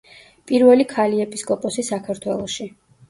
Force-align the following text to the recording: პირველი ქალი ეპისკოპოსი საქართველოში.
პირველი 0.51 0.87
ქალი 0.95 1.21
ეპისკოპოსი 1.25 1.85
საქართველოში. 1.91 2.67